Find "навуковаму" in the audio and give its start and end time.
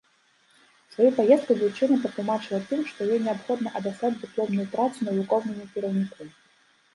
5.11-5.69